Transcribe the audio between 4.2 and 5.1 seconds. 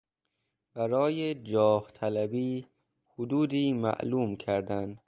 کردن